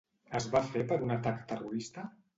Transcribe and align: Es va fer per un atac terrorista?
Es 0.39 0.47
va 0.55 0.61
fer 0.71 0.81
per 0.93 0.97
un 1.09 1.15
atac 1.17 1.47
terrorista? 1.53 2.11